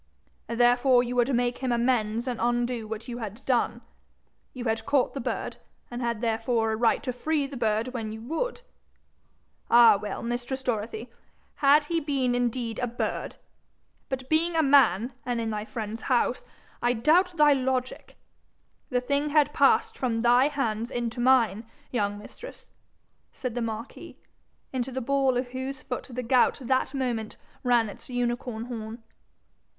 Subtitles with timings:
[0.47, 3.81] 'Therefore you would make him amends and undo what you had done?
[4.51, 5.57] You had caught the bird,
[5.91, 8.63] and had therefore a right to free the bird when you would?
[9.69, 11.11] All well, mistress Dorothy,
[11.57, 13.35] had he been indeed a bird!
[14.09, 16.41] But being a man, and in thy friend's house,
[16.81, 18.17] I doubt thy logic.
[18.89, 22.69] The thing had passed from thy hands into mine, young mistress,'
[23.31, 24.17] said the marquis,
[24.73, 29.03] into the ball of whose foot the gout that moment ran its unicorn horn.